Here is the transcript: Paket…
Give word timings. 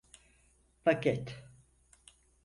Paket… 0.85 1.43